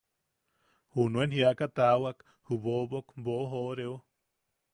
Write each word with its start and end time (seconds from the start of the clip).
Junuen 0.95 1.31
jiaka 1.35 1.65
taawak 1.77 2.17
ju 2.45 2.53
bobok 2.63 3.07
boʼojooreo. 3.23 3.95